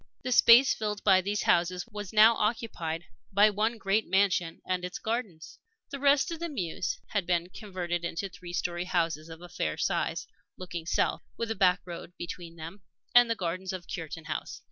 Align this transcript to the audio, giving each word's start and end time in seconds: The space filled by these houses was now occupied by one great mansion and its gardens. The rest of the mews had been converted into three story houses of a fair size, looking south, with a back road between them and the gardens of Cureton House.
The 0.23 0.31
space 0.31 0.73
filled 0.73 1.03
by 1.03 1.21
these 1.21 1.43
houses 1.43 1.85
was 1.85 2.11
now 2.11 2.33
occupied 2.35 3.03
by 3.31 3.51
one 3.51 3.77
great 3.77 4.07
mansion 4.09 4.59
and 4.65 4.83
its 4.83 4.97
gardens. 4.97 5.59
The 5.91 5.99
rest 5.99 6.31
of 6.31 6.39
the 6.39 6.49
mews 6.49 6.99
had 7.09 7.27
been 7.27 7.49
converted 7.51 8.03
into 8.03 8.27
three 8.27 8.51
story 8.53 8.85
houses 8.85 9.29
of 9.29 9.43
a 9.43 9.47
fair 9.47 9.77
size, 9.77 10.25
looking 10.57 10.87
south, 10.87 11.21
with 11.37 11.51
a 11.51 11.55
back 11.55 11.81
road 11.85 12.13
between 12.17 12.55
them 12.55 12.81
and 13.13 13.29
the 13.29 13.35
gardens 13.35 13.73
of 13.73 13.85
Cureton 13.85 14.25
House. 14.25 14.59